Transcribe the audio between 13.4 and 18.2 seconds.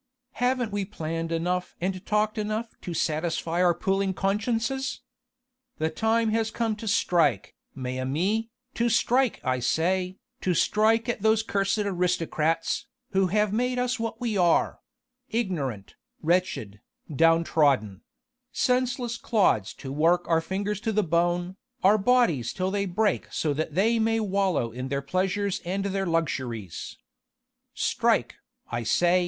made us what we are ignorant, wretched, downtrodden